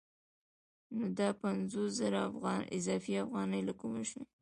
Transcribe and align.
نو 0.97 1.05
دا 1.19 1.29
پنځوس 1.41 1.89
زره 2.01 2.21
اضافي 2.77 3.13
افغانۍ 3.25 3.61
له 3.67 3.73
کومه 3.81 4.03
شوې 4.09 4.25